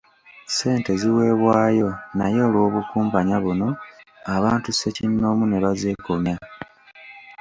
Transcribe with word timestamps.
Ssente 0.47 0.91
ziweebwayo 1.01 1.89
naye 2.17 2.39
olw’obukumpanya 2.47 3.35
buno, 3.43 3.69
abantu 4.35 4.69
ssekinnoomu 4.71 5.43
ne 5.47 5.57
bazeekomya. 5.63 6.35